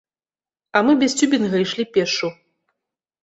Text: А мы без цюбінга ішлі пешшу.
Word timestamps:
А 0.77 0.81
мы 0.87 0.95
без 1.03 1.11
цюбінга 1.19 1.61
ішлі 1.65 1.85
пешшу. 1.97 2.31